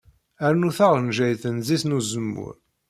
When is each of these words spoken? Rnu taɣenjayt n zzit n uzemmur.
Rnu 0.53 0.69
taɣenjayt 0.77 1.43
n 1.53 1.57
zzit 1.61 1.83
n 1.85 1.95
uzemmur. 1.97 2.55